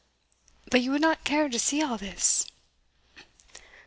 But 0.71 0.81
you 0.81 0.89
would 0.89 1.01
not 1.01 1.23
care 1.23 1.47
to 1.47 1.59
see 1.59 1.83
all 1.83 1.95
this?" 1.95 2.47